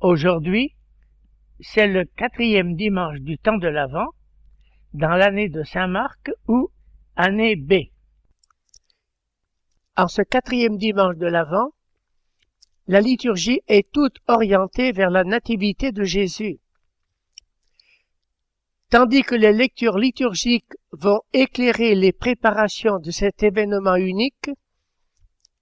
Aujourd'hui, 0.00 0.76
c'est 1.58 1.88
le 1.88 2.04
quatrième 2.04 2.76
dimanche 2.76 3.18
du 3.18 3.36
temps 3.36 3.56
de 3.56 3.66
l'Avent, 3.66 4.10
dans 4.94 5.16
l'année 5.16 5.48
de 5.48 5.64
Saint 5.64 5.88
Marc 5.88 6.30
ou 6.46 6.70
année 7.16 7.56
B. 7.56 7.90
En 9.96 10.06
ce 10.06 10.22
quatrième 10.22 10.76
dimanche 10.76 11.16
de 11.16 11.26
l'Avent, 11.26 11.72
la 12.86 13.00
liturgie 13.00 13.60
est 13.66 13.90
toute 13.90 14.18
orientée 14.28 14.92
vers 14.92 15.10
la 15.10 15.24
nativité 15.24 15.90
de 15.90 16.04
Jésus. 16.04 16.60
Tandis 18.90 19.22
que 19.22 19.34
les 19.34 19.52
lectures 19.52 19.98
liturgiques 19.98 20.76
vont 20.92 21.22
éclairer 21.32 21.96
les 21.96 22.12
préparations 22.12 23.00
de 23.00 23.10
cet 23.10 23.42
événement 23.42 23.96
unique, 23.96 24.50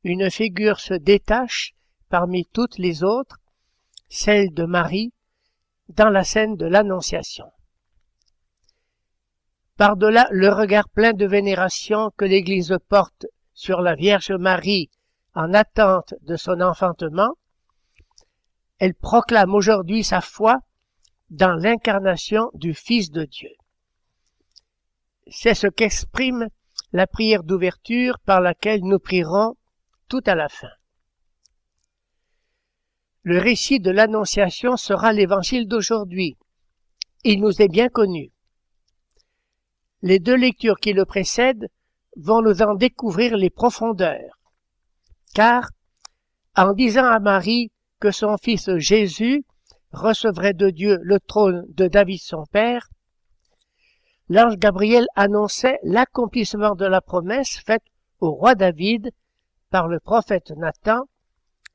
une 0.05 0.31
figure 0.31 0.79
se 0.79 0.93
détache 0.93 1.73
parmi 2.11 2.45
toutes 2.53 2.77
les 2.77 3.03
autres, 3.03 3.39
celle 4.09 4.53
de 4.53 4.65
Marie, 4.65 5.13
dans 5.89 6.09
la 6.09 6.25
scène 6.25 6.57
de 6.57 6.67
l'Annonciation. 6.67 7.47
Par-delà 9.77 10.27
le 10.31 10.49
regard 10.49 10.89
plein 10.89 11.13
de 11.13 11.27
vénération 11.27 12.11
que 12.17 12.25
l'Église 12.25 12.77
porte 12.89 13.27
sur 13.53 13.81
la 13.81 13.95
Vierge 13.95 14.33
Marie 14.33 14.91
en 15.35 15.53
attente 15.53 16.15
de 16.23 16.37
son 16.37 16.61
enfantement, 16.61 17.35
elle 18.79 18.95
proclame 18.95 19.55
aujourd'hui 19.55 20.03
sa 20.03 20.21
foi 20.21 20.61
dans 21.31 21.55
l'incarnation 21.55 22.51
du 22.55 22.75
Fils 22.75 23.11
de 23.11 23.25
Dieu. 23.25 23.51
C'est 25.29 25.55
ce 25.55 25.67
qu'exprime 25.67 26.49
la 26.93 27.07
prière 27.07 27.43
d'ouverture 27.43 28.19
par 28.21 28.41
laquelle 28.41 28.81
nous 28.83 28.99
prierons 28.99 29.57
tout 30.09 30.23
à 30.27 30.35
la 30.35 30.49
fin. 30.49 30.71
Le 33.27 33.41
récit 33.41 33.81
de 33.81 33.91
l'Annonciation 33.91 34.77
sera 34.77 35.13
l'évangile 35.13 35.67
d'aujourd'hui. 35.67 36.37
Il 37.25 37.41
nous 37.41 37.61
est 37.61 37.67
bien 37.67 37.89
connu. 37.89 38.31
Les 40.01 40.21
deux 40.21 40.37
lectures 40.37 40.79
qui 40.79 40.93
le 40.93 41.05
précèdent 41.05 41.67
vont 42.17 42.41
nous 42.41 42.63
en 42.63 42.77
découvrir 42.77 43.37
les 43.37 43.51
profondeurs. 43.51 44.39
Car, 45.35 45.71
en 46.55 46.73
disant 46.73 47.07
à 47.07 47.19
Marie 47.19 47.73
que 47.99 48.13
son 48.13 48.37
fils 48.37 48.71
Jésus 48.77 49.45
recevrait 49.91 50.55
de 50.55 50.71
Dieu 50.71 51.01
le 51.03 51.19
trône 51.19 51.65
de 51.71 51.89
David 51.89 52.21
son 52.21 52.45
père, 52.53 52.87
l'ange 54.29 54.57
Gabriel 54.57 55.09
annonçait 55.17 55.81
l'accomplissement 55.83 56.77
de 56.77 56.87
la 56.87 57.01
promesse 57.01 57.59
faite 57.59 57.83
au 58.21 58.31
roi 58.31 58.55
David 58.55 59.11
par 59.71 59.89
le 59.89 59.99
prophète 59.99 60.53
Nathan 60.57 61.09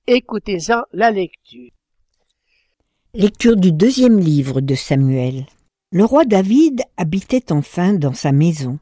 Écoutez-en 0.08 0.82
la 0.94 1.12
lecture. 1.12 1.70
Lecture 3.14 3.56
du 3.56 3.72
deuxième 3.72 4.18
livre 4.18 4.60
de 4.60 4.74
Samuel. 4.74 5.46
Le 5.92 6.04
roi 6.04 6.26
David 6.26 6.82
habitait 6.98 7.52
enfin 7.52 7.94
dans 7.94 8.16
sa 8.16 8.32
maison. 8.32 8.80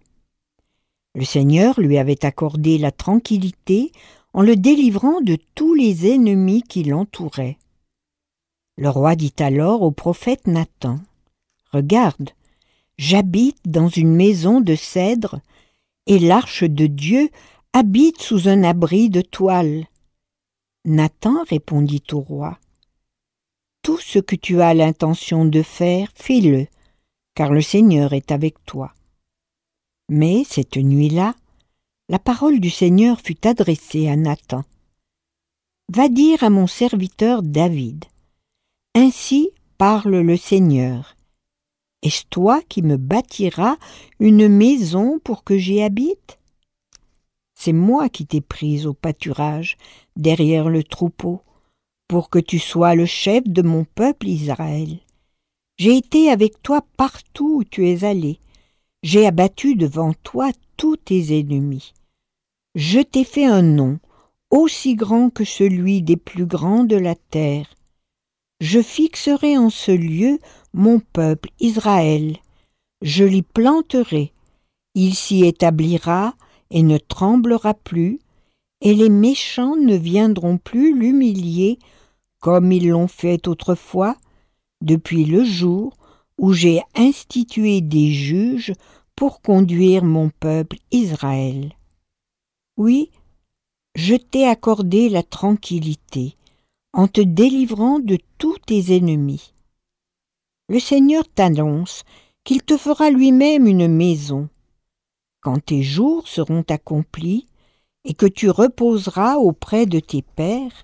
Le 1.15 1.25
Seigneur 1.25 1.77
lui 1.77 1.97
avait 1.97 2.23
accordé 2.23 2.77
la 2.77 2.93
tranquillité 2.93 3.91
en 4.31 4.43
le 4.43 4.55
délivrant 4.55 5.19
de 5.19 5.37
tous 5.55 5.73
les 5.73 6.09
ennemis 6.09 6.61
qui 6.61 6.85
l'entouraient. 6.85 7.57
Le 8.77 8.87
roi 8.87 9.17
dit 9.17 9.33
alors 9.39 9.81
au 9.81 9.91
prophète 9.91 10.47
Nathan 10.47 11.01
Regarde, 11.73 12.29
j'habite 12.97 13.59
dans 13.65 13.89
une 13.89 14.15
maison 14.15 14.61
de 14.61 14.73
cèdre, 14.73 15.41
et 16.05 16.17
l'arche 16.17 16.63
de 16.63 16.87
Dieu 16.87 17.29
habite 17.73 18.21
sous 18.21 18.47
un 18.47 18.63
abri 18.63 19.09
de 19.09 19.19
toile. 19.19 19.88
Nathan 20.85 21.43
répondit 21.43 22.03
au 22.13 22.19
roi. 22.19 22.57
Tout 23.81 23.97
ce 23.97 24.19
que 24.19 24.35
tu 24.35 24.61
as 24.61 24.73
l'intention 24.73 25.45
de 25.45 25.61
faire, 25.61 26.09
fais-le, 26.15 26.67
car 27.35 27.51
le 27.51 27.61
Seigneur 27.61 28.13
est 28.13 28.31
avec 28.31 28.63
toi. 28.65 28.93
Mais 30.09 30.43
cette 30.43 30.77
nuit-là, 30.77 31.35
la 32.07 32.19
parole 32.19 32.59
du 32.59 32.69
Seigneur 32.69 33.19
fut 33.19 33.45
adressée 33.45 34.07
à 34.07 34.15
Nathan. 34.15 34.63
Va 35.93 36.07
dire 36.07 36.43
à 36.43 36.49
mon 36.49 36.65
serviteur 36.65 37.43
David. 37.43 38.05
Ainsi 38.95 39.51
parle 39.77 40.17
le 40.17 40.37
Seigneur. 40.37 41.15
Est-ce 42.01 42.23
toi 42.29 42.61
qui 42.69 42.81
me 42.81 42.97
bâtiras 42.97 43.75
une 44.19 44.47
maison 44.47 45.19
pour 45.19 45.43
que 45.43 45.57
j'y 45.57 45.81
habite? 45.81 46.38
C'est 47.59 47.73
moi 47.73 48.07
qui 48.07 48.25
t'ai 48.25 48.39
prise 48.39 48.87
au 48.87 48.93
pâturage, 48.93 49.75
derrière 50.15 50.69
le 50.69 50.81
troupeau, 50.81 51.41
pour 52.07 52.29
que 52.29 52.39
tu 52.39 52.57
sois 52.57 52.95
le 52.95 53.05
chef 53.05 53.43
de 53.45 53.61
mon 53.61 53.83
peuple 53.83 54.29
Israël. 54.29 54.99
J'ai 55.77 55.97
été 55.97 56.31
avec 56.31 56.63
toi 56.63 56.81
partout 56.95 57.57
où 57.57 57.63
tu 57.65 57.89
es 57.89 58.05
allé. 58.05 58.39
J'ai 59.03 59.27
abattu 59.27 59.75
devant 59.75 60.13
toi 60.23 60.51
tous 60.77 60.95
tes 60.95 61.37
ennemis. 61.37 61.93
Je 62.75 63.01
t'ai 63.01 63.25
fait 63.25 63.45
un 63.45 63.61
nom, 63.61 63.99
aussi 64.51 64.95
grand 64.95 65.29
que 65.29 65.43
celui 65.43 66.01
des 66.01 66.17
plus 66.17 66.45
grands 66.45 66.85
de 66.85 66.95
la 66.95 67.15
terre. 67.15 67.75
Je 68.61 68.81
fixerai 68.81 69.57
en 69.57 69.69
ce 69.69 69.91
lieu 69.91 70.39
mon 70.73 71.01
peuple 71.01 71.49
Israël. 71.59 72.37
Je 73.01 73.25
l'y 73.25 73.41
planterai. 73.41 74.31
Il 74.95 75.13
s'y 75.13 75.43
établira 75.43 76.35
et 76.71 76.83
ne 76.83 76.97
tremblera 76.97 77.73
plus, 77.73 78.19
et 78.81 78.93
les 78.93 79.09
méchants 79.09 79.75
ne 79.75 79.95
viendront 79.95 80.57
plus 80.57 80.97
l'humilier 80.97 81.79
comme 82.39 82.71
ils 82.71 82.89
l'ont 82.89 83.07
fait 83.07 83.47
autrefois, 83.47 84.15
depuis 84.81 85.25
le 85.25 85.43
jour 85.43 85.93
où 86.37 86.53
j'ai 86.53 86.81
institué 86.95 87.81
des 87.81 88.11
juges 88.11 88.73
pour 89.15 89.41
conduire 89.41 90.05
mon 90.05 90.29
peuple 90.29 90.77
Israël. 90.91 91.73
Oui, 92.77 93.11
je 93.95 94.15
t'ai 94.15 94.45
accordé 94.45 95.09
la 95.09 95.23
tranquillité 95.23 96.35
en 96.93 97.07
te 97.07 97.19
délivrant 97.19 97.99
de 97.99 98.17
tous 98.37 98.57
tes 98.65 98.95
ennemis. 98.95 99.53
Le 100.69 100.79
Seigneur 100.79 101.23
t'annonce 101.27 102.03
qu'il 102.45 102.63
te 102.63 102.77
fera 102.77 103.09
lui-même 103.09 103.67
une 103.67 103.87
maison, 103.87 104.47
quand 105.41 105.63
tes 105.65 105.83
jours 105.83 106.27
seront 106.27 106.63
accomplis 106.69 107.47
et 108.05 108.13
que 108.13 108.25
tu 108.25 108.49
reposeras 108.49 109.35
auprès 109.35 109.85
de 109.85 109.99
tes 109.99 110.21
pères, 110.21 110.83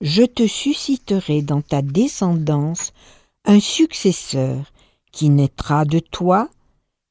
je 0.00 0.22
te 0.22 0.46
susciterai 0.46 1.42
dans 1.42 1.62
ta 1.62 1.82
descendance 1.82 2.92
un 3.44 3.60
successeur 3.60 4.72
qui 5.12 5.28
naîtra 5.28 5.84
de 5.84 5.98
toi, 5.98 6.48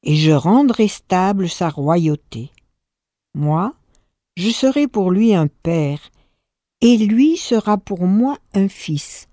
et 0.02 0.16
je 0.16 0.32
rendrai 0.32 0.88
stable 0.88 1.48
sa 1.48 1.68
royauté. 1.68 2.50
Moi, 3.34 3.74
je 4.36 4.50
serai 4.50 4.88
pour 4.88 5.10
lui 5.10 5.34
un 5.34 5.48
père, 5.48 6.00
et 6.80 6.96
lui 6.96 7.36
sera 7.36 7.76
pour 7.76 8.06
moi 8.06 8.38
un 8.54 8.68
fils. 8.68 9.28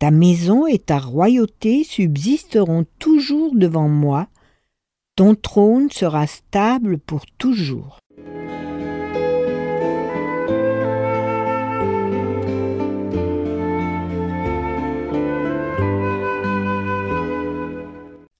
Ta 0.00 0.10
maison 0.10 0.66
et 0.66 0.78
ta 0.78 0.98
royauté 0.98 1.84
subsisteront 1.84 2.84
toujours 2.98 3.54
devant 3.54 3.88
moi, 3.88 4.28
ton 5.18 5.34
trône 5.34 5.90
sera 5.90 6.28
stable 6.28 7.00
pour 7.00 7.26
toujours. 7.38 7.98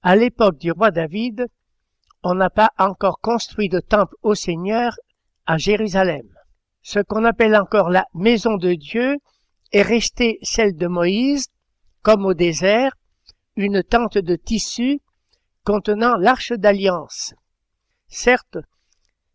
À 0.01 0.15
l'époque 0.15 0.57
du 0.57 0.71
roi 0.71 0.91
David, 0.91 1.47
on 2.23 2.33
n'a 2.33 2.49
pas 2.49 2.69
encore 2.77 3.19
construit 3.19 3.67
de 3.67 3.81
temple 3.81 4.15
au 4.23 4.33
Seigneur 4.33 4.93
à 5.45 5.57
Jérusalem. 5.57 6.29
Ce 6.81 6.99
qu'on 6.99 7.25
appelle 7.25 7.57
encore 7.57 7.89
la 7.89 8.05
maison 8.13 8.55
de 8.55 8.73
Dieu 8.73 9.17
est 9.73 9.81
restée 9.81 10.39
celle 10.43 10.77
de 10.77 10.87
Moïse, 10.87 11.47
comme 12.03 12.25
au 12.25 12.33
désert, 12.33 12.93
une 13.57 13.83
tente 13.83 14.17
de 14.17 14.37
tissu 14.37 15.01
contenant 15.69 16.15
l'arche 16.15 16.51
d'alliance. 16.51 17.35
Certes, 18.07 18.57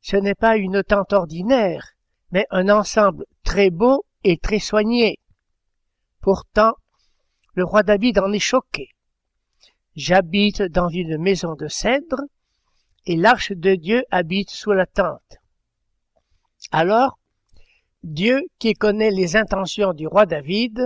ce 0.00 0.16
n'est 0.16 0.34
pas 0.34 0.56
une 0.56 0.82
tente 0.82 1.12
ordinaire, 1.12 1.92
mais 2.32 2.44
un 2.50 2.68
ensemble 2.70 3.24
très 3.44 3.70
beau 3.70 4.04
et 4.24 4.36
très 4.36 4.58
soigné. 4.58 5.20
Pourtant, 6.20 6.72
le 7.54 7.62
roi 7.62 7.84
David 7.84 8.18
en 8.18 8.32
est 8.32 8.40
choqué. 8.40 8.88
J'habite 9.94 10.62
dans 10.62 10.88
une 10.88 11.18
maison 11.18 11.54
de 11.54 11.68
cèdre, 11.68 12.22
et 13.06 13.14
l'arche 13.14 13.52
de 13.52 13.76
Dieu 13.76 14.02
habite 14.10 14.50
sous 14.50 14.72
la 14.72 14.86
tente. 14.86 15.36
Alors, 16.72 17.16
Dieu, 18.02 18.42
qui 18.58 18.72
connaît 18.74 19.12
les 19.12 19.36
intentions 19.36 19.92
du 19.92 20.08
roi 20.08 20.26
David, 20.26 20.82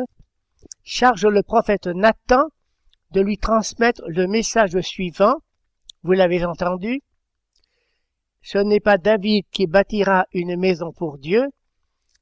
charge 0.85 1.25
le 1.25 1.43
prophète 1.43 1.87
Nathan 1.87 2.51
de 3.11 3.21
lui 3.21 3.39
transmettre 3.39 4.03
le 4.07 4.27
message 4.27 4.81
suivant. 4.81 5.37
Vous 6.03 6.13
l'avez 6.13 6.45
entendu? 6.45 7.03
Ce 8.43 8.59
n'est 8.59 8.81
pas 8.81 8.99
David 8.99 9.45
qui 9.51 9.67
bâtira 9.67 10.27
une 10.33 10.57
maison 10.57 10.93
pour 10.93 11.19
Dieu, 11.19 11.47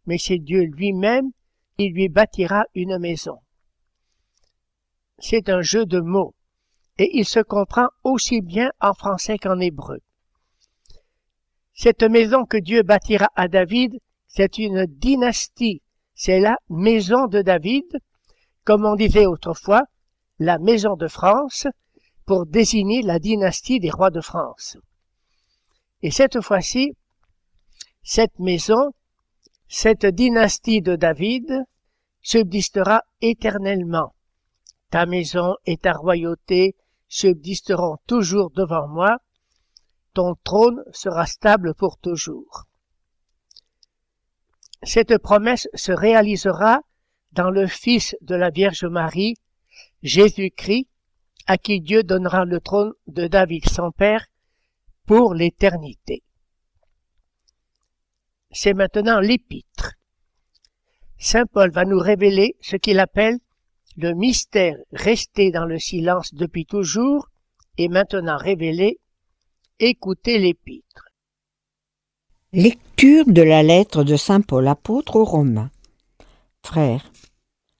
mais 0.07 0.19
c'est 0.19 0.39
Dieu 0.39 0.63
lui-même 0.63 1.31
qui 1.77 1.91
lui 1.91 2.09
bâtira 2.09 2.65
une 2.75 2.99
maison. 2.99 3.39
C'est 5.19 5.49
un 5.49 5.61
jeu 5.61 5.87
de 5.87 6.01
mots, 6.01 6.35
et 6.99 7.11
il 7.19 7.25
se 7.25 7.41
comprend 7.41 7.89
aussi 8.03 8.41
bien 8.41 8.71
en 8.81 8.95
français 8.95 9.39
qu'en 9.39 9.61
hébreu. 9.61 9.99
Cette 11.75 12.03
maison 12.03 12.45
que 12.45 12.57
Dieu 12.57 12.83
bâtira 12.83 13.29
à 13.35 13.49
David, 13.49 13.99
c'est 14.27 14.59
une 14.59 14.87
dynastie, 14.87 15.83
c'est 16.15 16.41
la 16.41 16.57
maison 16.71 17.27
de 17.27 17.43
David, 17.43 17.85
comme 18.65 18.87
on 18.87 18.95
disait 18.95 19.27
autrefois, 19.27 19.83
la 20.39 20.59
maison 20.59 20.97
de 20.97 21.09
France, 21.09 21.67
pour 22.27 22.47
désigner 22.47 23.03
la 23.03 23.19
dynastie 23.19 23.79
des 23.79 23.91
rois 23.91 24.11
de 24.11 24.21
France. 24.21 24.77
Et 26.03 26.11
cette 26.11 26.41
fois-ci, 26.41 26.93
cette 28.03 28.39
maison, 28.39 28.93
cette 29.69 30.07
dynastie 30.07 30.83
de 30.83 30.97
David, 30.97 31.65
subsistera 32.21 33.03
éternellement. 33.21 34.15
Ta 34.91 35.07
maison 35.07 35.55
et 35.65 35.77
ta 35.77 35.93
royauté 35.93 36.75
subsisteront 37.09 37.97
toujours 38.07 38.51
devant 38.51 38.89
moi, 38.89 39.19
ton 40.13 40.35
trône 40.43 40.83
sera 40.93 41.27
stable 41.27 41.75
pour 41.75 41.99
toujours. 41.99 42.65
Cette 44.83 45.19
promesse 45.19 45.69
se 45.75 45.93
réalisera 45.93 46.81
dans 47.33 47.51
le 47.51 47.67
Fils 47.67 48.17
de 48.23 48.35
la 48.35 48.51
Vierge 48.51 48.85
Marie, 48.85 49.37
Jésus-Christ, 50.03 50.89
à 51.47 51.59
qui 51.59 51.81
Dieu 51.81 52.03
donnera 52.03 52.45
le 52.45 52.61
trône 52.61 52.93
de 53.07 53.27
David 53.27 53.69
son 53.69 53.93
Père 53.93 54.27
pour 55.07 55.35
l'éternité. 55.35 56.23
C'est 58.51 58.75
maintenant 58.75 59.21
l'épître. 59.21 59.93
Saint 61.19 61.47
Paul 61.47 61.71
va 61.71 61.85
nous 61.85 61.99
révéler 61.99 62.57
ce 62.61 62.77
qu'il 62.77 62.99
appelle 62.99 63.39
le 63.97 64.13
mystère 64.13 64.77
resté 64.93 65.51
dans 65.51 65.65
le 65.65 65.79
silence 65.79 66.35
depuis 66.35 66.67
toujours 66.67 67.29
et 67.79 67.89
maintenant 67.89 68.37
révélé. 68.37 68.99
Écoutez 69.79 70.39
l'épître. 70.39 71.07
Lecture 72.53 73.25
de 73.27 73.43
la 73.43 73.63
lettre 73.63 74.05
de 74.05 74.17
Saint 74.17 74.41
Paul 74.41 74.69
apôtre 74.69 75.17
aux 75.17 75.25
Romains. 75.25 75.71
Frères, 76.63 77.11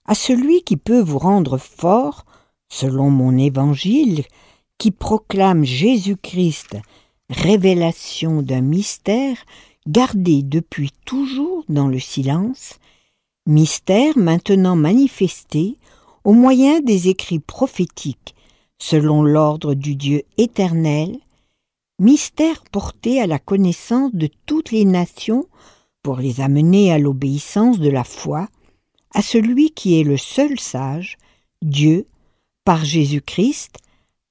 à 0.07 0.15
celui 0.15 0.63
qui 0.63 0.77
peut 0.77 1.01
vous 1.01 1.19
rendre 1.19 1.57
fort, 1.57 2.25
selon 2.69 3.09
mon 3.09 3.37
évangile, 3.37 4.23
qui 4.77 4.91
proclame 4.91 5.63
Jésus-Christ, 5.63 6.77
révélation 7.29 8.41
d'un 8.41 8.61
mystère 8.61 9.37
gardé 9.87 10.43
depuis 10.43 10.91
toujours 11.05 11.63
dans 11.69 11.87
le 11.87 11.99
silence, 11.99 12.79
mystère 13.45 14.17
maintenant 14.17 14.75
manifesté 14.75 15.77
au 16.23 16.33
moyen 16.33 16.81
des 16.81 17.07
écrits 17.07 17.39
prophétiques, 17.39 18.35
selon 18.79 19.23
l'ordre 19.23 19.73
du 19.73 19.95
Dieu 19.95 20.23
éternel, 20.37 21.17
mystère 21.99 22.63
porté 22.71 23.21
à 23.21 23.27
la 23.27 23.39
connaissance 23.39 24.13
de 24.13 24.29
toutes 24.45 24.71
les 24.71 24.85
nations 24.85 25.47
pour 26.03 26.17
les 26.17 26.41
amener 26.41 26.91
à 26.91 26.99
l'obéissance 26.99 27.79
de 27.79 27.89
la 27.89 28.03
foi, 28.03 28.47
à 29.13 29.21
celui 29.21 29.71
qui 29.71 29.99
est 29.99 30.03
le 30.03 30.17
seul 30.17 30.59
sage, 30.59 31.17
Dieu, 31.61 32.07
par 32.63 32.83
Jésus-Christ, 32.83 33.77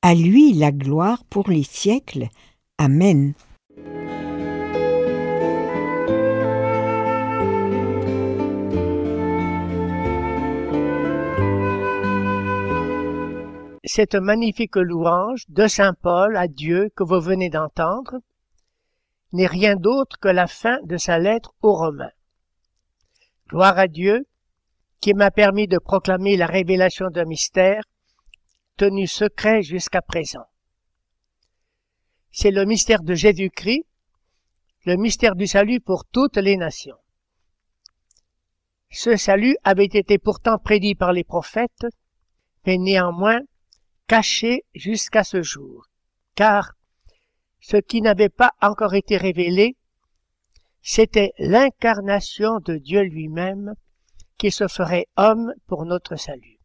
à 0.02 0.14
lui 0.14 0.52
la 0.52 0.72
gloire 0.72 1.24
pour 1.24 1.48
les 1.50 1.64
siècles. 1.64 2.28
Amen. 2.78 3.34
Cette 13.84 14.16
magnifique 14.16 14.76
louange 14.76 15.44
de 15.48 15.66
Saint 15.68 15.94
Paul 15.94 16.36
à 16.36 16.48
Dieu 16.48 16.90
que 16.94 17.04
vous 17.04 17.20
venez 17.20 17.48
d'entendre 17.48 18.16
n'est 19.32 19.46
rien 19.46 19.76
d'autre 19.76 20.18
que 20.18 20.28
la 20.28 20.46
fin 20.46 20.78
de 20.82 20.96
sa 20.96 21.18
lettre 21.18 21.54
aux 21.62 21.72
Romains. 21.72 22.10
Gloire 23.48 23.78
à 23.78 23.86
Dieu 23.86 24.26
qui 25.00 25.14
m'a 25.14 25.30
permis 25.30 25.68
de 25.68 25.78
proclamer 25.78 26.36
la 26.36 26.46
révélation 26.46 27.10
d'un 27.10 27.24
mystère 27.24 27.82
tenu 28.76 29.06
secret 29.06 29.62
jusqu'à 29.62 30.02
présent. 30.02 30.46
C'est 32.30 32.50
le 32.50 32.64
mystère 32.64 33.02
de 33.02 33.14
Jésus-Christ, 33.14 33.84
le 34.84 34.96
mystère 34.96 35.34
du 35.34 35.46
salut 35.46 35.80
pour 35.80 36.04
toutes 36.04 36.36
les 36.36 36.56
nations. 36.56 36.98
Ce 38.90 39.16
salut 39.16 39.56
avait 39.64 39.84
été 39.84 40.18
pourtant 40.18 40.58
prédit 40.58 40.94
par 40.94 41.12
les 41.12 41.24
prophètes, 41.24 41.86
mais 42.66 42.78
néanmoins 42.78 43.40
caché 44.06 44.64
jusqu'à 44.74 45.24
ce 45.24 45.42
jour, 45.42 45.86
car 46.34 46.72
ce 47.60 47.78
qui 47.78 48.00
n'avait 48.00 48.28
pas 48.28 48.52
encore 48.62 48.94
été 48.94 49.16
révélé, 49.16 49.76
c'était 50.82 51.32
l'incarnation 51.38 52.60
de 52.60 52.76
Dieu 52.76 53.02
lui-même 53.02 53.74
qui 54.38 54.50
se 54.50 54.68
ferait 54.68 55.06
homme 55.16 55.52
pour 55.66 55.84
notre 55.84 56.16
salut. 56.16 56.58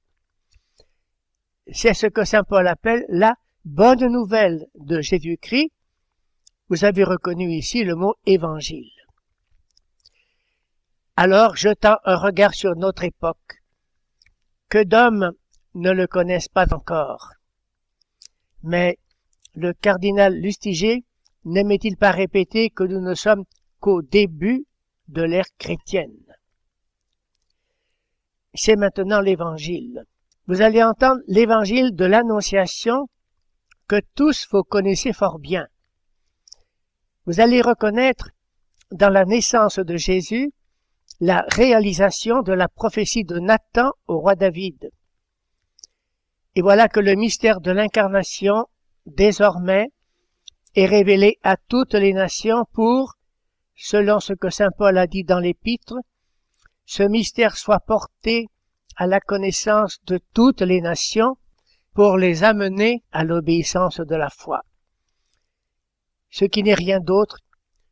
C'est 1.72 1.94
ce 1.94 2.08
que 2.08 2.26
Saint 2.26 2.44
Paul 2.44 2.68
appelle 2.68 3.06
la 3.10 3.36
bonne 3.66 4.08
nouvelle 4.08 4.68
de 4.76 5.02
Jésus-Christ. 5.02 5.72
Vous 6.70 6.84
avez 6.86 7.04
reconnu 7.04 7.52
ici 7.52 7.84
le 7.84 7.96
mot 7.96 8.16
évangile. 8.26 8.92
Alors, 11.16 11.56
jetant 11.56 11.98
un 12.06 12.16
regard 12.16 12.54
sur 12.54 12.76
notre 12.76 13.04
époque, 13.04 13.62
que 14.70 14.84
d'hommes 14.84 15.32
ne 15.76 15.92
le 15.92 16.08
connaissent 16.08 16.48
pas 16.48 16.74
encore. 16.74 17.34
Mais 18.64 18.98
le 19.56 19.74
cardinal 19.74 20.34
Lustiger 20.34 21.04
n'aimait-il 21.46 21.98
pas 21.98 22.12
répéter 22.12 22.70
que 22.70 22.84
nous 22.84 23.02
ne 23.02 23.14
sommes 23.14 23.44
qu'au 23.80 24.02
début 24.02 24.66
de 25.10 25.24
l'ère 25.24 25.50
chrétienne? 25.58 26.16
C'est 28.54 28.76
maintenant 28.76 29.22
l'évangile. 29.22 30.06
Vous 30.48 30.62
allez 30.62 30.84
entendre 30.84 31.22
l'évangile 31.28 31.96
de 31.96 32.06
l'Annonciation 32.06 33.08
que 33.88 34.02
tous 34.16 34.48
vous 34.52 34.64
connaissez 34.64 35.14
fort 35.14 35.40
bien. 35.40 35.68
Vous 37.26 37.40
allez 37.40 37.62
reconnaître 37.62 38.32
dans 38.92 39.10
la 39.10 39.26
naissance 39.26 39.80
de 39.80 39.96
Jésus 39.96 40.52
la 41.20 41.46
réalisation 41.50 42.42
de 42.42 42.52
la 42.52 42.68
prophétie 42.68 43.24
de 43.24 43.40
Nathan 43.40 43.92
au 44.08 44.20
roi 44.20 44.36
David. 44.36 44.92
Et 46.56 46.62
voilà 46.62 46.90
que 46.90 47.00
le 47.00 47.16
mystère 47.16 47.62
de 47.62 47.72
l'incarnation, 47.72 48.66
désormais, 49.06 49.88
est 50.76 50.86
révélé 50.86 51.38
à 51.44 51.58
toutes 51.58 51.94
les 51.94 52.14
nations 52.14 52.66
pour, 52.74 53.16
selon 53.76 54.20
ce 54.20 54.34
que 54.34 54.50
saint 54.50 54.72
Paul 54.78 54.98
a 54.98 55.08
dit 55.08 55.24
dans 55.24 55.40
l'épître, 55.40 55.96
ce 56.92 57.04
mystère 57.04 57.56
soit 57.56 57.80
porté 57.80 58.48
à 58.98 59.08
la 59.08 59.22
connaissance 59.22 60.00
de 60.08 60.20
toutes 60.34 60.60
les 60.60 60.82
nations 60.82 61.38
pour 61.94 62.18
les 62.18 62.44
amener 62.44 63.02
à 63.14 63.24
l'obéissance 63.24 64.02
de 64.02 64.16
la 64.18 64.30
foi. 64.30 64.60
Ce 66.32 66.44
qui 66.44 66.64
n'est 66.64 66.74
rien 66.74 67.00
d'autre 67.00 67.38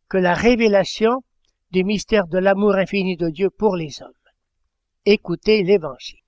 que 0.10 0.18
la 0.18 0.34
révélation 0.34 1.24
du 1.72 1.86
mystère 1.86 2.28
de 2.28 2.40
l'amour 2.40 2.76
infini 2.76 3.16
de 3.16 3.30
Dieu 3.30 3.50
pour 3.50 3.78
les 3.78 4.02
hommes. 4.02 4.12
Écoutez 5.06 5.64
l'Évangile. 5.64 6.20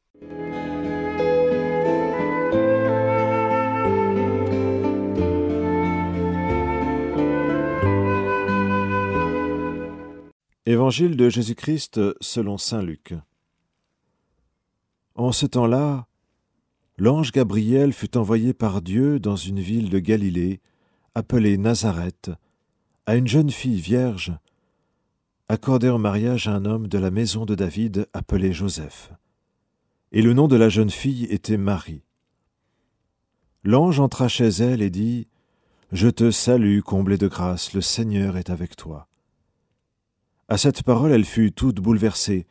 Évangile 10.67 11.17
de 11.17 11.27
Jésus-Christ 11.27 11.99
selon 12.21 12.59
Saint 12.59 12.83
Luc. 12.83 13.15
En 15.15 15.31
ce 15.31 15.47
temps-là, 15.47 16.05
l'ange 16.97 17.31
Gabriel 17.31 17.93
fut 17.93 18.15
envoyé 18.15 18.53
par 18.53 18.83
Dieu 18.83 19.19
dans 19.19 19.35
une 19.35 19.59
ville 19.59 19.89
de 19.89 19.97
Galilée, 19.97 20.61
appelée 21.15 21.57
Nazareth, 21.57 22.29
à 23.07 23.15
une 23.15 23.27
jeune 23.27 23.49
fille 23.49 23.81
vierge, 23.81 24.37
accordée 25.49 25.89
en 25.89 25.97
mariage 25.97 26.47
à 26.47 26.53
un 26.53 26.65
homme 26.65 26.87
de 26.87 26.99
la 26.99 27.09
maison 27.09 27.45
de 27.45 27.55
David 27.55 28.07
appelé 28.13 28.53
Joseph. 28.53 29.11
et 30.11 30.21
le 30.21 30.33
nom 30.33 30.47
de 30.47 30.57
la 30.57 30.69
jeune 30.69 30.91
fille 30.91 31.23
était 31.31 31.57
Marie. 31.57 32.03
L'ange 33.63 33.99
entra 33.99 34.27
chez 34.27 34.49
elle 34.49 34.83
et 34.83 34.91
dit 34.91 35.27
Je 35.91 36.07
te 36.07 36.29
salue, 36.29 36.81
comblée 36.81 37.17
de 37.17 37.27
grâce, 37.27 37.73
le 37.73 37.81
Seigneur 37.81 38.37
est 38.37 38.51
avec 38.51 38.75
toi. 38.75 39.07
À 40.51 40.57
cette 40.57 40.83
parole, 40.83 41.13
elle 41.13 41.23
fut 41.23 41.53
toute 41.53 41.79
bouleversée, 41.79 42.45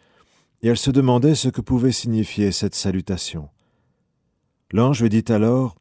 et 0.63 0.69
elle 0.69 0.79
se 0.79 0.91
demandait 0.91 1.35
ce 1.35 1.51
que 1.51 1.61
pouvait 1.61 1.93
signifier 1.93 2.51
cette 2.51 2.75
salutation. 2.75 3.51
L'ange 4.73 5.03
lui 5.03 5.11
dit 5.11 5.31
alors 5.31 5.77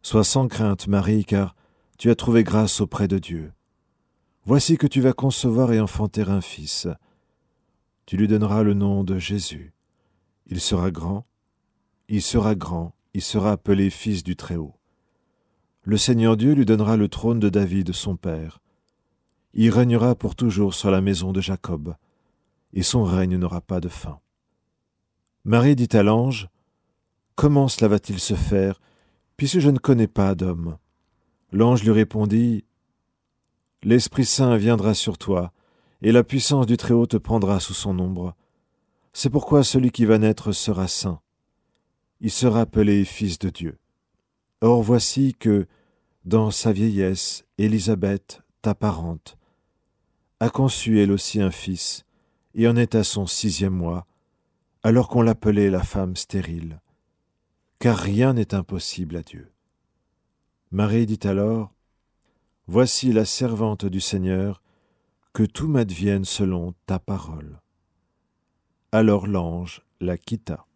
Sois 0.00 0.22
sans 0.22 0.46
crainte, 0.46 0.86
Marie, 0.86 1.24
car 1.24 1.56
tu 1.98 2.08
as 2.08 2.14
trouvé 2.14 2.44
grâce 2.44 2.80
auprès 2.80 3.08
de 3.08 3.18
Dieu. 3.18 3.52
Voici 4.44 4.78
que 4.78 4.86
tu 4.86 5.00
vas 5.00 5.12
concevoir 5.12 5.72
et 5.72 5.80
enfanter 5.80 6.22
un 6.22 6.40
fils. 6.40 6.86
Tu 8.06 8.16
lui 8.16 8.28
donneras 8.28 8.62
le 8.62 8.74
nom 8.74 9.02
de 9.02 9.18
Jésus. 9.18 9.74
Il 10.46 10.60
sera 10.60 10.92
grand, 10.92 11.26
il 12.08 12.22
sera 12.22 12.54
grand, 12.54 12.94
il 13.12 13.22
sera 13.22 13.50
appelé 13.50 13.90
fils 13.90 14.22
du 14.22 14.36
Très-Haut. 14.36 14.76
Le 15.82 15.96
Seigneur 15.96 16.36
Dieu 16.36 16.52
lui 16.52 16.64
donnera 16.64 16.96
le 16.96 17.08
trône 17.08 17.40
de 17.40 17.48
David, 17.48 17.92
son 17.92 18.14
père. 18.14 18.60
Il 19.52 19.70
régnera 19.70 20.14
pour 20.14 20.36
toujours 20.36 20.74
sur 20.74 20.90
la 20.90 21.00
maison 21.00 21.32
de 21.32 21.40
Jacob, 21.40 21.94
et 22.72 22.82
son 22.82 23.02
règne 23.02 23.36
n'aura 23.36 23.60
pas 23.60 23.80
de 23.80 23.88
fin. 23.88 24.20
Marie 25.44 25.76
dit 25.76 25.88
à 25.92 26.02
l'ange, 26.02 26.48
Comment 27.34 27.68
cela 27.68 27.88
va-t-il 27.88 28.20
se 28.20 28.34
faire, 28.34 28.80
puisque 29.36 29.58
je 29.58 29.70
ne 29.70 29.78
connais 29.78 30.06
pas 30.06 30.34
d'homme? 30.34 30.76
L'ange 31.52 31.82
lui 31.82 31.90
répondit, 31.90 32.64
L'Esprit 33.82 34.26
Saint 34.26 34.56
viendra 34.56 34.94
sur 34.94 35.16
toi, 35.18 35.52
et 36.02 36.12
la 36.12 36.22
puissance 36.22 36.66
du 36.66 36.76
Très-Haut 36.76 37.06
te 37.06 37.16
prendra 37.16 37.58
sous 37.60 37.74
son 37.74 37.98
ombre. 37.98 38.34
C'est 39.12 39.30
pourquoi 39.30 39.64
celui 39.64 39.90
qui 39.90 40.04
va 40.04 40.18
naître 40.18 40.52
sera 40.52 40.86
saint. 40.86 41.20
Il 42.20 42.30
sera 42.30 42.60
appelé 42.60 43.04
Fils 43.04 43.38
de 43.38 43.48
Dieu. 43.48 43.78
Or 44.60 44.82
voici 44.82 45.34
que, 45.34 45.66
dans 46.24 46.50
sa 46.50 46.72
vieillesse, 46.72 47.44
Élisabeth, 47.58 48.42
ta 48.62 48.74
parente, 48.74 49.38
a 50.40 50.50
conçu 50.50 51.00
elle 51.00 51.12
aussi 51.12 51.40
un 51.40 51.50
fils, 51.50 52.04
et 52.54 52.66
en 52.66 52.76
est 52.76 52.94
à 52.94 53.04
son 53.04 53.26
sixième 53.26 53.74
mois, 53.74 54.06
alors 54.82 55.08
qu'on 55.08 55.22
l'appelait 55.22 55.70
la 55.70 55.82
femme 55.82 56.16
stérile. 56.16 56.80
Car 57.78 57.96
rien 57.96 58.32
n'est 58.32 58.54
impossible 58.54 59.16
à 59.16 59.22
Dieu. 59.22 59.52
Marie 60.70 61.06
dit 61.06 61.26
alors, 61.26 61.72
Voici 62.66 63.12
la 63.12 63.24
servante 63.24 63.84
du 63.84 64.00
Seigneur, 64.00 64.62
que 65.32 65.42
tout 65.42 65.68
m'advienne 65.68 66.24
selon 66.24 66.74
ta 66.86 66.98
parole. 66.98 67.60
Alors 68.92 69.26
l'ange 69.26 69.82
la 70.00 70.16
quitta. 70.16 70.66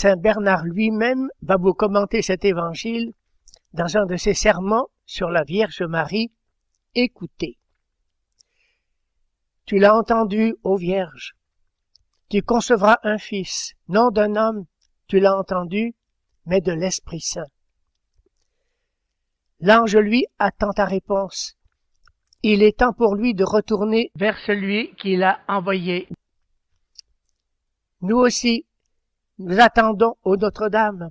Saint 0.00 0.14
Bernard 0.16 0.62
lui-même 0.62 1.28
va 1.42 1.56
vous 1.56 1.74
commenter 1.74 2.22
cet 2.22 2.44
évangile 2.44 3.14
dans 3.72 3.96
un 3.96 4.06
de 4.06 4.14
ses 4.14 4.32
sermons 4.32 4.86
sur 5.06 5.28
la 5.28 5.42
Vierge 5.42 5.82
Marie. 5.82 6.30
Écoutez. 6.94 7.58
Tu 9.64 9.80
l'as 9.80 9.96
entendu, 9.96 10.54
ô 10.62 10.76
Vierge. 10.76 11.34
Tu 12.28 12.42
concevras 12.42 12.98
un 13.02 13.18
fils, 13.18 13.74
non 13.88 14.10
d'un 14.12 14.36
homme, 14.36 14.66
tu 15.08 15.18
l'as 15.18 15.36
entendu, 15.36 15.96
mais 16.46 16.60
de 16.60 16.70
l'Esprit 16.70 17.20
Saint. 17.20 17.50
L'ange, 19.58 19.96
lui, 19.96 20.26
attend 20.38 20.70
ta 20.70 20.84
réponse. 20.84 21.56
Il 22.44 22.62
est 22.62 22.78
temps 22.78 22.92
pour 22.92 23.16
lui 23.16 23.34
de 23.34 23.42
retourner 23.42 24.12
vers 24.14 24.38
celui 24.46 24.94
qui 24.94 25.16
l'a 25.16 25.40
envoyé. 25.48 26.08
Nous 28.00 28.18
aussi, 28.18 28.64
nous 29.38 29.60
attendons, 29.60 30.14
ô 30.24 30.36
Notre-Dame. 30.36 31.10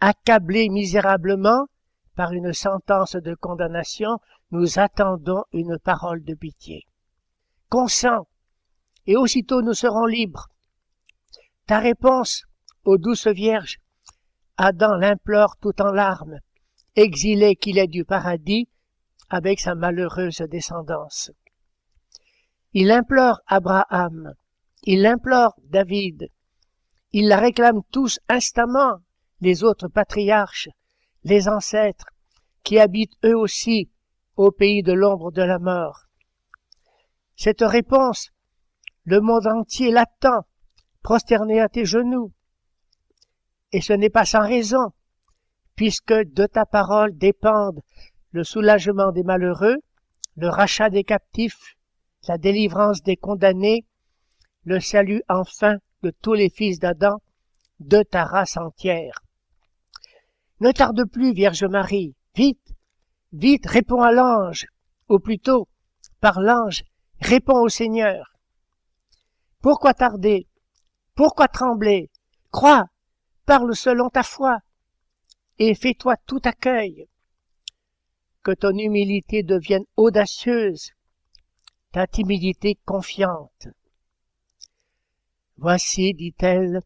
Accablés 0.00 0.68
misérablement 0.68 1.66
par 2.14 2.32
une 2.32 2.52
sentence 2.52 3.16
de 3.16 3.34
condamnation, 3.34 4.18
nous 4.50 4.78
attendons 4.78 5.44
une 5.52 5.78
parole 5.78 6.22
de 6.24 6.34
pitié 6.34 6.86
consent, 7.68 8.26
et 9.06 9.16
aussitôt 9.16 9.62
nous 9.62 9.74
serons 9.74 10.06
libres. 10.06 10.48
Ta 11.66 11.78
réponse, 11.78 12.44
ô 12.84 12.98
douce 12.98 13.26
Vierge, 13.26 13.78
Adam 14.56 14.96
l'implore 14.96 15.56
tout 15.60 15.80
en 15.82 15.92
larmes, 15.92 16.38
exilé 16.94 17.56
qu'il 17.56 17.78
est 17.78 17.88
du 17.88 18.04
paradis, 18.04 18.68
avec 19.28 19.58
sa 19.60 19.74
malheureuse 19.74 20.38
descendance. 20.48 21.32
Il 22.72 22.90
implore 22.90 23.40
Abraham, 23.46 24.34
il 24.84 25.04
implore 25.04 25.54
David, 25.64 26.30
il 27.18 27.28
la 27.28 27.38
réclame 27.38 27.80
tous 27.90 28.20
instamment, 28.28 28.98
les 29.40 29.64
autres 29.64 29.88
patriarches, 29.88 30.68
les 31.24 31.48
ancêtres, 31.48 32.10
qui 32.62 32.78
habitent 32.78 33.16
eux 33.24 33.34
aussi 33.34 33.90
au 34.36 34.50
pays 34.50 34.82
de 34.82 34.92
l'ombre 34.92 35.32
de 35.32 35.40
la 35.40 35.58
mort. 35.58 36.08
Cette 37.34 37.62
réponse, 37.62 38.32
le 39.04 39.22
monde 39.22 39.46
entier 39.46 39.90
l'attend, 39.90 40.42
prosterné 41.02 41.58
à 41.58 41.70
tes 41.70 41.86
genoux. 41.86 42.34
Et 43.72 43.80
ce 43.80 43.94
n'est 43.94 44.10
pas 44.10 44.26
sans 44.26 44.46
raison, 44.46 44.92
puisque 45.74 46.12
de 46.12 46.44
ta 46.44 46.66
parole 46.66 47.16
dépendent 47.16 47.80
le 48.32 48.44
soulagement 48.44 49.10
des 49.10 49.22
malheureux, 49.22 49.78
le 50.36 50.50
rachat 50.50 50.90
des 50.90 51.04
captifs, 51.04 51.76
la 52.28 52.36
délivrance 52.36 53.02
des 53.02 53.16
condamnés, 53.16 53.86
le 54.64 54.80
salut 54.80 55.22
enfin 55.30 55.78
tous 56.10 56.34
les 56.34 56.50
fils 56.50 56.78
d'Adam, 56.78 57.20
de 57.80 58.02
ta 58.02 58.24
race 58.24 58.56
entière. 58.56 59.20
Ne 60.60 60.72
tarde 60.72 61.04
plus, 61.10 61.32
Vierge 61.32 61.64
Marie, 61.64 62.14
vite, 62.34 62.74
vite, 63.32 63.66
réponds 63.66 64.02
à 64.02 64.12
l'ange, 64.12 64.66
ou 65.08 65.18
plutôt, 65.18 65.68
par 66.20 66.40
l'ange, 66.40 66.84
Réponds 67.20 67.62
au 67.62 67.68
Seigneur. 67.68 68.32
Pourquoi 69.62 69.94
tarder? 69.94 70.46
Pourquoi 71.14 71.48
trembler? 71.48 72.10
Crois, 72.52 72.86
parle 73.46 73.74
selon 73.74 74.10
ta 74.10 74.22
foi, 74.22 74.58
et 75.58 75.74
fais-toi 75.74 76.16
tout 76.26 76.40
accueil. 76.44 77.08
Que 78.42 78.52
ton 78.52 78.76
humilité 78.76 79.42
devienne 79.42 79.86
audacieuse, 79.96 80.92
ta 81.90 82.06
timidité 82.06 82.78
confiante. 82.84 83.68
Voici, 85.58 86.12
dit-elle, 86.12 86.80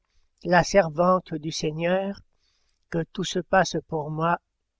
la 0.44 0.62
servante 0.62 1.34
du 1.34 1.50
Seigneur, 1.50 2.20
que 2.88 3.02
tout 3.12 3.24
se 3.24 3.40
passe 3.40 3.76
pour 3.88 4.10
moi 4.10 4.38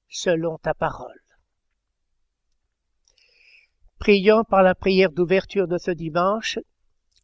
selon 0.09 0.59
ta 0.59 0.75
parole. 0.75 1.21
Prions 3.99 4.45
par 4.45 4.63
la 4.63 4.75
prière 4.75 5.13
d'ouverture 5.13 5.69
de 5.69 5.77
ce 5.77 5.91
dimanche, 5.91 6.59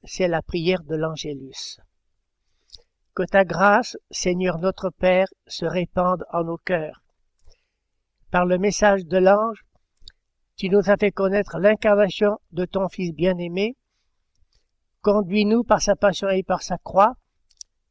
c'est 0.04 0.28
la 0.28 0.42
prière 0.42 0.82
de 0.82 0.94
l'Angélus. 0.94 1.80
Que 3.14 3.22
ta 3.22 3.44
grâce, 3.44 3.96
Seigneur 4.10 4.58
notre 4.58 4.90
Père, 4.90 5.28
se 5.46 5.64
répande 5.64 6.24
en 6.32 6.44
nos 6.44 6.58
cœurs. 6.58 7.02
Par 8.30 8.44
le 8.44 8.58
message 8.58 9.06
de 9.06 9.18
l'ange, 9.18 9.64
tu 10.56 10.68
nous 10.68 10.90
as 10.90 10.96
fait 10.96 11.12
connaître 11.12 11.58
l'incarnation 11.58 12.38
de 12.52 12.64
ton 12.64 12.88
Fils 12.88 13.14
bien-aimé. 13.14 13.76
Conduis-nous 15.06 15.62
par 15.62 15.80
sa 15.80 15.94
passion 15.94 16.28
et 16.30 16.42
par 16.42 16.62
sa 16.62 16.78
croix 16.78 17.14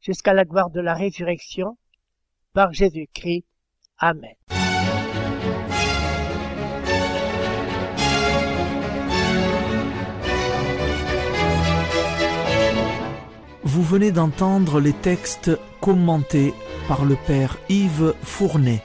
jusqu'à 0.02 0.34
la 0.34 0.44
gloire 0.44 0.68
de 0.68 0.82
la 0.82 0.92
résurrection. 0.92 1.78
Par 2.52 2.74
Jésus-Christ. 2.74 3.46
Amen. 3.96 4.34
Vous 13.64 13.82
venez 13.82 14.12
d'entendre 14.12 14.78
les 14.78 14.92
textes 14.92 15.58
commentés 15.80 16.52
par 16.86 17.06
le 17.06 17.16
Père 17.26 17.56
Yves 17.70 18.12
Fournet. 18.22 18.82